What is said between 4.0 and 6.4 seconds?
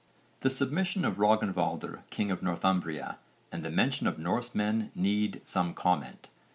of Norsemen need some comment.